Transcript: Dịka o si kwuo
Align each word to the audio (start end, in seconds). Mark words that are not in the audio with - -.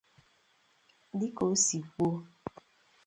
Dịka 1.19 1.43
o 1.51 1.53
si 1.65 1.77
kwuo 1.91 2.17